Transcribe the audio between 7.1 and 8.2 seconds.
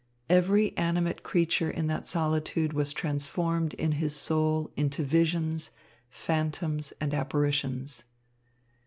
apparitions.